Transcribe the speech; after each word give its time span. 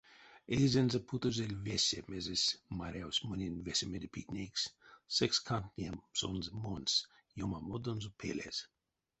Эйзэнзэ 0.55 0.99
путозель 1.09 1.57
весе, 1.65 1.99
мезесь 2.11 2.47
марявсь 2.79 3.23
монень 3.27 3.61
весемеде 3.65 4.07
питнейкс, 4.13 4.63
секс 5.15 5.37
кандтния 5.47 5.91
сонзэ 6.19 6.51
монсь 6.63 7.03
ёмамодонзо 7.43 8.09
пелезь. 8.19 8.61